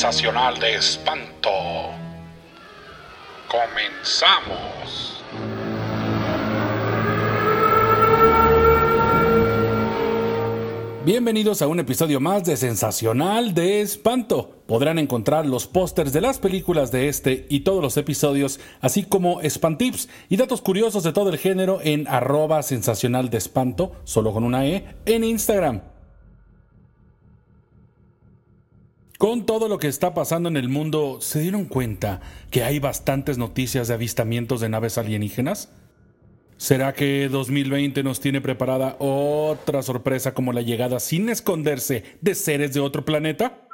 sensacional 0.00 0.58
de 0.58 0.76
espanto. 0.76 1.50
Comenzamos. 3.50 5.22
Bienvenidos 11.04 11.60
a 11.60 11.66
un 11.66 11.80
episodio 11.80 12.18
más 12.18 12.44
de 12.44 12.56
Sensacional 12.56 13.52
de 13.52 13.82
Espanto. 13.82 14.62
Podrán 14.66 14.98
encontrar 14.98 15.44
los 15.44 15.66
pósters 15.66 16.14
de 16.14 16.22
las 16.22 16.38
películas 16.38 16.90
de 16.90 17.08
este 17.08 17.46
y 17.50 17.60
todos 17.60 17.82
los 17.82 17.98
episodios, 17.98 18.58
así 18.80 19.02
como 19.02 19.42
espantips 19.42 20.08
y 20.30 20.38
datos 20.38 20.62
curiosos 20.62 21.02
de 21.02 21.12
todo 21.12 21.28
el 21.28 21.36
género 21.36 21.80
en 21.82 22.08
arroba 22.08 22.62
sensacional 22.62 23.28
de 23.28 23.36
espanto, 23.36 23.92
solo 24.04 24.32
con 24.32 24.44
una 24.44 24.66
E, 24.66 24.96
en 25.04 25.24
Instagram. 25.24 25.89
Con 29.20 29.44
todo 29.44 29.68
lo 29.68 29.78
que 29.78 29.86
está 29.86 30.14
pasando 30.14 30.48
en 30.48 30.56
el 30.56 30.70
mundo, 30.70 31.18
¿se 31.20 31.40
dieron 31.40 31.66
cuenta 31.66 32.22
que 32.50 32.64
hay 32.64 32.78
bastantes 32.78 33.36
noticias 33.36 33.86
de 33.86 33.92
avistamientos 33.92 34.62
de 34.62 34.70
naves 34.70 34.96
alienígenas? 34.96 35.70
¿Será 36.56 36.94
que 36.94 37.28
2020 37.28 38.02
nos 38.02 38.20
tiene 38.20 38.40
preparada 38.40 38.96
otra 38.98 39.82
sorpresa 39.82 40.32
como 40.32 40.54
la 40.54 40.62
llegada 40.62 41.00
sin 41.00 41.28
esconderse 41.28 42.16
de 42.22 42.34
seres 42.34 42.72
de 42.72 42.80
otro 42.80 43.04
planeta? 43.04 43.68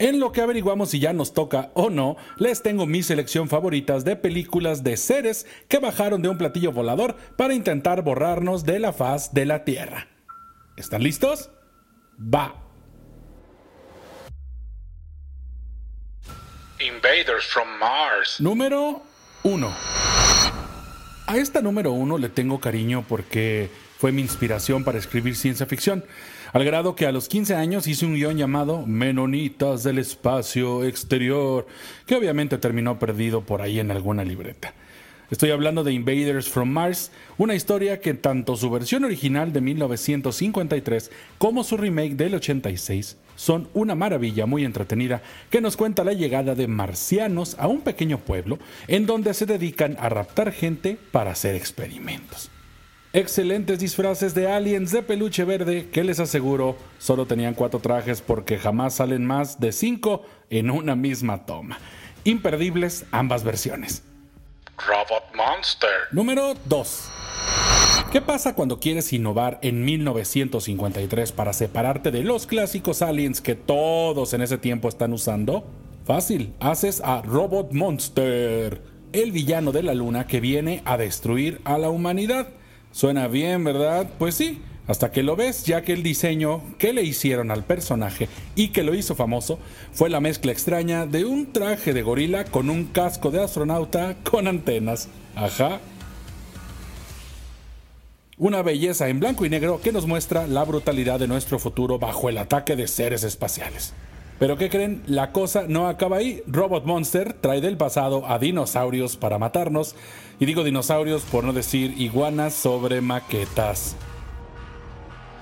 En 0.00 0.18
lo 0.18 0.32
que 0.32 0.40
averiguamos 0.40 0.90
si 0.90 0.98
ya 0.98 1.12
nos 1.12 1.32
toca 1.32 1.70
o 1.74 1.88
no, 1.88 2.16
les 2.36 2.64
tengo 2.64 2.84
mi 2.84 3.04
selección 3.04 3.48
favoritas 3.48 4.04
de 4.04 4.16
películas 4.16 4.82
de 4.82 4.96
seres 4.96 5.46
que 5.68 5.78
bajaron 5.78 6.20
de 6.20 6.30
un 6.30 6.36
platillo 6.36 6.72
volador 6.72 7.14
para 7.36 7.54
intentar 7.54 8.02
borrarnos 8.02 8.64
de 8.64 8.80
la 8.80 8.92
faz 8.92 9.32
de 9.34 9.44
la 9.44 9.62
Tierra. 9.62 10.08
¿Están 10.76 11.04
listos? 11.04 11.50
Va. 12.18 12.67
Invaders 16.88 17.44
from 17.44 17.68
Mars. 17.78 18.40
Número 18.40 19.02
1. 19.42 19.74
A 21.26 21.36
esta 21.36 21.60
número 21.60 21.92
uno 21.92 22.16
le 22.16 22.30
tengo 22.30 22.60
cariño 22.60 23.04
porque 23.06 23.68
fue 23.98 24.10
mi 24.10 24.22
inspiración 24.22 24.84
para 24.84 24.98
escribir 24.98 25.36
ciencia 25.36 25.66
ficción, 25.66 26.02
al 26.54 26.64
grado 26.64 26.96
que 26.96 27.04
a 27.04 27.12
los 27.12 27.28
15 27.28 27.54
años 27.56 27.86
hice 27.86 28.06
un 28.06 28.14
guion 28.14 28.38
llamado 28.38 28.86
Menonitas 28.86 29.82
del 29.82 29.98
Espacio 29.98 30.82
Exterior, 30.84 31.66
que 32.06 32.16
obviamente 32.16 32.56
terminó 32.56 32.98
perdido 32.98 33.42
por 33.42 33.60
ahí 33.60 33.80
en 33.80 33.90
alguna 33.90 34.24
libreta. 34.24 34.72
Estoy 35.30 35.50
hablando 35.50 35.84
de 35.84 35.92
Invaders 35.92 36.48
from 36.48 36.70
Mars, 36.70 37.10
una 37.36 37.54
historia 37.54 38.00
que 38.00 38.14
tanto 38.14 38.56
su 38.56 38.70
versión 38.70 39.04
original 39.04 39.52
de 39.52 39.60
1953 39.60 41.10
como 41.36 41.64
su 41.64 41.76
remake 41.76 42.14
del 42.14 42.34
86 42.34 43.18
son 43.36 43.68
una 43.74 43.94
maravilla 43.94 44.46
muy 44.46 44.64
entretenida 44.64 45.20
que 45.50 45.60
nos 45.60 45.76
cuenta 45.76 46.02
la 46.02 46.14
llegada 46.14 46.54
de 46.54 46.66
marcianos 46.66 47.56
a 47.58 47.68
un 47.68 47.82
pequeño 47.82 48.18
pueblo 48.18 48.58
en 48.86 49.04
donde 49.04 49.34
se 49.34 49.44
dedican 49.44 49.98
a 50.00 50.08
raptar 50.08 50.50
gente 50.50 50.96
para 51.12 51.32
hacer 51.32 51.54
experimentos. 51.56 52.50
Excelentes 53.12 53.78
disfraces 53.78 54.34
de 54.34 54.50
aliens 54.50 54.92
de 54.92 55.02
peluche 55.02 55.44
verde 55.44 55.88
que 55.92 56.04
les 56.04 56.20
aseguro 56.20 56.78
solo 56.98 57.26
tenían 57.26 57.52
cuatro 57.52 57.80
trajes 57.80 58.22
porque 58.22 58.56
jamás 58.56 58.94
salen 58.94 59.26
más 59.26 59.60
de 59.60 59.72
cinco 59.72 60.22
en 60.48 60.70
una 60.70 60.96
misma 60.96 61.44
toma. 61.44 61.78
Imperdibles 62.24 63.04
ambas 63.10 63.44
versiones. 63.44 64.04
Robot 64.86 65.34
Monster. 65.34 65.90
Número 66.12 66.54
2. 66.66 67.10
¿Qué 68.12 68.20
pasa 68.20 68.54
cuando 68.54 68.78
quieres 68.78 69.12
innovar 69.12 69.58
en 69.62 69.84
1953 69.84 71.32
para 71.32 71.52
separarte 71.52 72.10
de 72.10 72.22
los 72.22 72.46
clásicos 72.46 73.02
aliens 73.02 73.40
que 73.40 73.54
todos 73.56 74.32
en 74.34 74.42
ese 74.42 74.56
tiempo 74.56 74.88
están 74.88 75.12
usando? 75.12 75.66
Fácil, 76.04 76.54
haces 76.60 77.00
a 77.00 77.22
Robot 77.22 77.72
Monster, 77.72 78.80
el 79.12 79.32
villano 79.32 79.72
de 79.72 79.82
la 79.82 79.94
luna 79.94 80.26
que 80.26 80.40
viene 80.40 80.80
a 80.84 80.96
destruir 80.96 81.60
a 81.64 81.76
la 81.76 81.90
humanidad. 81.90 82.48
Suena 82.92 83.26
bien, 83.26 83.64
¿verdad? 83.64 84.08
Pues 84.18 84.36
sí, 84.36 84.62
hasta 84.88 85.12
que 85.12 85.22
lo 85.22 85.36
ves, 85.36 85.64
ya 85.64 85.82
que 85.82 85.92
el 85.92 86.02
diseño 86.02 86.62
que 86.78 86.92
le 86.92 87.02
hicieron 87.02 87.50
al 87.50 87.62
personaje 87.62 88.28
y 88.56 88.68
que 88.68 88.82
lo 88.82 88.94
hizo 88.94 89.14
famoso 89.14 89.58
fue 89.92 90.10
la 90.10 90.20
mezcla 90.20 90.50
extraña 90.50 91.06
de 91.06 91.24
un 91.24 91.52
traje 91.52 91.92
de 91.92 92.02
gorila 92.02 92.44
con 92.44 92.70
un 92.70 92.86
casco 92.86 93.30
de 93.30 93.44
astronauta 93.44 94.16
con 94.28 94.48
antenas. 94.48 95.08
Ajá. 95.36 95.78
Una 98.38 98.62
belleza 98.62 99.08
en 99.08 99.20
blanco 99.20 99.44
y 99.44 99.50
negro 99.50 99.80
que 99.82 99.92
nos 99.92 100.06
muestra 100.06 100.46
la 100.46 100.64
brutalidad 100.64 101.18
de 101.18 101.28
nuestro 101.28 101.58
futuro 101.58 101.98
bajo 101.98 102.28
el 102.28 102.38
ataque 102.38 102.74
de 102.76 102.88
seres 102.88 103.24
espaciales. 103.24 103.92
Pero 104.38 104.56
¿qué 104.56 104.70
creen? 104.70 105.02
La 105.06 105.32
cosa 105.32 105.64
no 105.68 105.88
acaba 105.88 106.18
ahí. 106.18 106.42
Robot 106.46 106.84
Monster 106.84 107.32
trae 107.32 107.60
del 107.60 107.76
pasado 107.76 108.24
a 108.26 108.38
dinosaurios 108.38 109.16
para 109.16 109.38
matarnos. 109.38 109.96
Y 110.38 110.46
digo 110.46 110.62
dinosaurios 110.62 111.22
por 111.22 111.42
no 111.42 111.52
decir 111.52 112.00
iguanas 112.00 112.54
sobre 112.54 113.00
maquetas. 113.00 113.96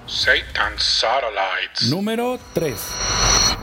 Satan 0.06 0.78
Satellites. 0.78 1.90
Número 1.90 2.38
3. 2.52 2.74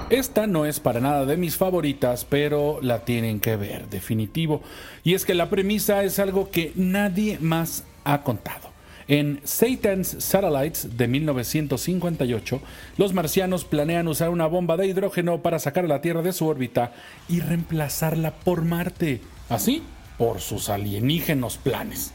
Esta 0.10 0.46
no 0.46 0.66
es 0.66 0.82
para 0.82 1.00
nada 1.00 1.26
de 1.26 1.38
mis 1.38 1.56
favoritas, 1.56 2.26
pero 2.26 2.80
la 2.82 3.06
tienen 3.06 3.40
que 3.40 3.56
ver, 3.56 3.88
definitivo. 3.88 4.62
Y 5.06 5.14
es 5.14 5.24
que 5.24 5.36
la 5.36 5.50
premisa 5.50 6.04
es 6.04 6.20
algo 6.20 6.52
que 6.52 6.74
nadie 6.76 7.38
más 7.40 7.86
ha 8.04 8.24
contado. 8.24 8.72
En 9.08 9.40
Satan's 9.46 10.18
Satellites 10.20 10.98
de 10.98 11.08
1958, 11.08 12.62
los 12.98 13.14
marcianos 13.14 13.64
planean 13.64 14.10
usar 14.10 14.30
una 14.30 14.48
bomba 14.48 14.76
de 14.76 14.88
hidrógeno 14.88 15.42
para 15.42 15.60
sacar 15.60 15.86
a 15.86 15.88
la 15.88 16.02
Tierra 16.02 16.22
de 16.22 16.34
su 16.34 16.46
órbita 16.46 16.92
y 17.30 17.40
reemplazarla 17.40 18.32
por 18.32 18.64
Marte. 18.64 19.22
Así, 19.48 19.82
por 20.18 20.42
sus 20.42 20.70
alienígenos 20.70 21.58
planes. 21.58 22.12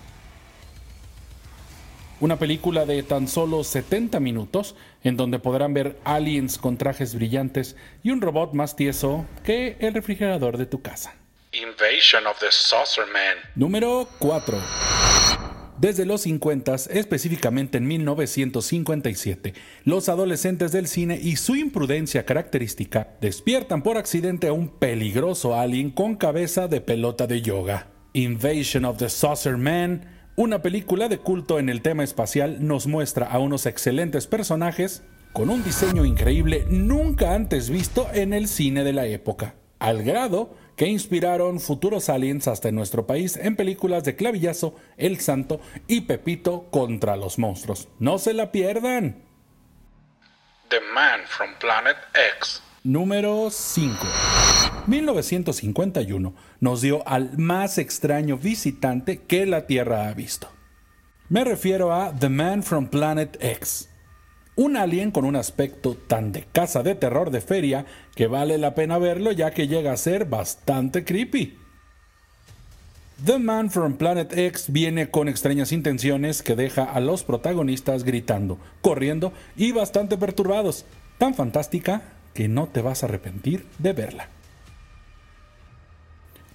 Una 2.20 2.36
película 2.36 2.84
de 2.84 3.04
tan 3.04 3.28
solo 3.28 3.62
70 3.62 4.18
minutos 4.18 4.74
en 5.04 5.16
donde 5.16 5.38
podrán 5.38 5.72
ver 5.72 5.96
aliens 6.02 6.58
con 6.58 6.76
trajes 6.76 7.14
brillantes 7.14 7.76
y 8.02 8.10
un 8.10 8.20
robot 8.20 8.54
más 8.54 8.74
tieso 8.74 9.24
que 9.44 9.76
el 9.78 9.94
refrigerador 9.94 10.58
de 10.58 10.66
tu 10.66 10.82
casa. 10.82 11.14
Invasion 11.52 12.26
of 12.26 12.38
the 12.40 12.48
Saucer 12.50 13.04
Man. 13.06 13.36
Número 13.54 14.08
4. 14.18 14.58
Desde 15.78 16.04
los 16.04 16.22
50, 16.22 16.74
específicamente 16.90 17.78
en 17.78 17.86
1957, 17.86 19.54
los 19.84 20.08
adolescentes 20.08 20.72
del 20.72 20.88
cine 20.88 21.20
y 21.22 21.36
su 21.36 21.54
imprudencia 21.54 22.26
característica 22.26 23.16
despiertan 23.20 23.84
por 23.84 23.96
accidente 23.96 24.48
a 24.48 24.52
un 24.52 24.70
peligroso 24.70 25.54
alien 25.54 25.92
con 25.92 26.16
cabeza 26.16 26.66
de 26.66 26.80
pelota 26.80 27.28
de 27.28 27.42
yoga. 27.42 27.86
Invasion 28.12 28.84
of 28.84 28.98
the 28.98 29.08
Saucer 29.08 29.56
Man, 29.56 30.17
una 30.38 30.62
película 30.62 31.08
de 31.08 31.18
culto 31.18 31.58
en 31.58 31.68
el 31.68 31.82
tema 31.82 32.04
espacial, 32.04 32.64
nos 32.64 32.86
muestra 32.86 33.26
a 33.26 33.40
unos 33.40 33.66
excelentes 33.66 34.28
personajes 34.28 35.02
con 35.32 35.50
un 35.50 35.64
diseño 35.64 36.04
increíble 36.04 36.64
nunca 36.70 37.34
antes 37.34 37.70
visto 37.70 38.06
en 38.12 38.32
el 38.32 38.46
cine 38.46 38.84
de 38.84 38.92
la 38.92 39.06
época, 39.06 39.56
al 39.80 40.04
grado 40.04 40.54
que 40.76 40.86
inspiraron 40.86 41.58
futuros 41.58 42.08
aliens 42.08 42.46
hasta 42.46 42.68
en 42.68 42.76
nuestro 42.76 43.04
país 43.04 43.36
en 43.36 43.56
películas 43.56 44.04
de 44.04 44.14
Clavillazo, 44.14 44.76
El 44.96 45.18
Santo 45.18 45.60
y 45.88 46.02
Pepito 46.02 46.68
contra 46.70 47.16
los 47.16 47.40
monstruos. 47.40 47.88
No 47.98 48.18
se 48.18 48.32
la 48.32 48.52
pierdan. 48.52 49.20
The 50.68 50.78
Man 50.94 51.18
from 51.26 51.50
Planet 51.58 51.96
X. 52.36 52.62
Número 52.84 53.50
5. 53.50 54.06
1951 54.86 56.34
nos 56.60 56.80
dio 56.80 57.06
al 57.06 57.36
más 57.36 57.76
extraño 57.78 58.38
visitante 58.38 59.18
que 59.18 59.44
la 59.44 59.66
Tierra 59.66 60.08
ha 60.08 60.14
visto. 60.14 60.48
Me 61.28 61.44
refiero 61.44 61.92
a 61.92 62.14
The 62.14 62.30
Man 62.30 62.62
from 62.62 62.88
Planet 62.88 63.36
X, 63.38 63.90
un 64.56 64.78
alien 64.78 65.10
con 65.10 65.26
un 65.26 65.36
aspecto 65.36 65.94
tan 65.94 66.32
de 66.32 66.44
casa 66.44 66.82
de 66.82 66.94
terror 66.94 67.30
de 67.30 67.42
feria 67.42 67.84
que 68.14 68.26
vale 68.26 68.56
la 68.56 68.74
pena 68.74 68.96
verlo 68.96 69.30
ya 69.32 69.50
que 69.50 69.68
llega 69.68 69.92
a 69.92 69.98
ser 69.98 70.24
bastante 70.24 71.04
creepy. 71.04 71.58
The 73.24 73.38
Man 73.38 73.68
from 73.68 73.98
Planet 73.98 74.32
X 74.36 74.72
viene 74.72 75.10
con 75.10 75.28
extrañas 75.28 75.70
intenciones 75.70 76.42
que 76.42 76.56
deja 76.56 76.84
a 76.84 77.00
los 77.00 77.24
protagonistas 77.24 78.04
gritando, 78.04 78.58
corriendo 78.80 79.34
y 79.54 79.72
bastante 79.72 80.16
perturbados, 80.16 80.86
tan 81.18 81.34
fantástica 81.34 82.02
que 82.32 82.48
no 82.48 82.68
te 82.68 82.80
vas 82.80 83.02
a 83.02 83.06
arrepentir 83.06 83.66
de 83.78 83.92
verla. 83.92 84.28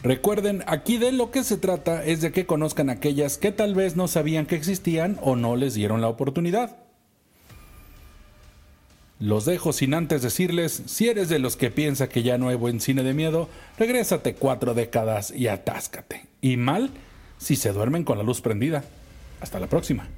Recuerden, 0.03 0.63
aquí 0.67 0.97
de 0.97 1.13
lo 1.13 1.31
que 1.31 1.45
se 1.45 1.55
trata 1.55 2.03
es 2.03 2.19
de 2.19 2.33
que 2.33 2.45
conozcan 2.45 2.89
aquellas 2.89 3.38
que 3.38 3.53
tal 3.53 3.73
vez 3.73 3.95
no 3.95 4.09
sabían 4.09 4.45
que 4.45 4.55
existían 4.55 5.17
o 5.21 5.38
no 5.38 5.55
les 5.55 5.75
dieron 5.75 6.01
la 6.01 6.09
oportunidad. 6.09 6.75
Los 9.19 9.45
dejo 9.45 9.71
sin 9.71 9.94
antes 9.94 10.21
decirles, 10.21 10.83
si 10.88 11.07
eres 11.07 11.29
de 11.29 11.39
los 11.39 11.55
que 11.55 11.71
piensa 11.71 12.09
que 12.09 12.21
ya 12.21 12.38
no 12.38 12.50
hay 12.50 12.57
buen 12.57 12.81
cine 12.81 13.03
de 13.03 13.13
miedo, 13.13 13.47
regrésate 13.79 14.35
cuatro 14.35 14.73
décadas 14.73 15.31
y 15.31 15.47
atáscate. 15.47 16.25
Y 16.41 16.57
mal 16.57 16.89
si 17.38 17.55
se 17.55 17.71
duermen 17.71 18.03
con 18.03 18.17
la 18.17 18.25
luz 18.25 18.41
prendida. 18.41 18.83
Hasta 19.39 19.61
la 19.61 19.67
próxima. 19.67 20.09